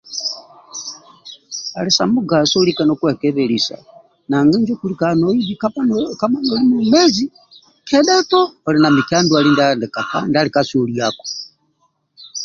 Ali 1.77 1.91
samugaso 1.97 2.57
lika 2.67 2.83
nokwekebelisa 2.85 3.75
nanga 4.29 4.55
menjo 4.57 4.73
okilikaga 4.75 5.15
nohibhi 5.19 5.53
nese 5.91 6.53
oli 6.53 6.65
mwomezi 6.71 7.25
kedhatu 7.87 8.39
oli 8.67 8.79
na 8.81 8.89
mikya 8.95 9.19
ndwali 10.25 10.49
kasoliako 10.55 11.25